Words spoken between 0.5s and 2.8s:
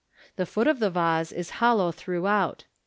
of the vase is hollow throughout.